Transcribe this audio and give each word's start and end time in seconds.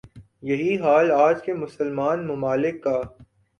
یہی 0.43 0.77
حال 0.77 1.11
آج 1.17 1.43
کے 1.43 1.53
مسلمان 1.55 2.27
ممالک 2.27 2.83
کا 2.83 3.01